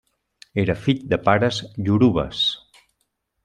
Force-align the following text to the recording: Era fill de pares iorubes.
Era 0.63 0.75
fill 0.85 1.03
de 1.11 1.19
pares 1.29 1.61
iorubes. 1.85 2.43